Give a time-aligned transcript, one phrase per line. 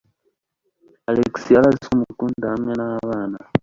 [1.09, 3.37] Alex yari azi ko amukunda hamwe nabana.